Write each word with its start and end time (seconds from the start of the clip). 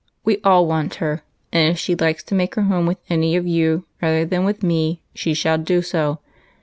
We 0.23 0.39
all 0.43 0.65
want 0.65 0.95
her, 0.95 1.21
and 1.53 1.69
if 1.69 1.77
she 1.77 1.93
likes 1.93 2.23
to 2.23 2.33
make 2.33 2.55
her 2.55 2.63
home 2.63 2.87
with 2.87 2.97
any 3.07 3.35
of 3.35 3.45
you 3.45 3.85
rather 4.01 4.25
than 4.25 4.45
with 4.45 4.63
me, 4.63 5.03
she 5.13 5.35
shall 5.35 5.59
do 5.59 5.83
so. 5.83 6.17